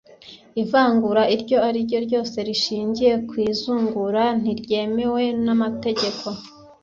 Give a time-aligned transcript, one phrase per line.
[0.63, 6.27] ivangura iryo ari ryo ryose rishingiye ku izungura ntiryemewe n'amategeko